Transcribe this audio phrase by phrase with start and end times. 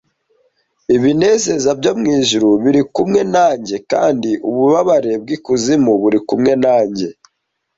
[0.95, 7.07] Ibinezeza byo mwijuru biri kumwe nanjye kandi ububabare bw'ikuzimu buri kumwe nanjye,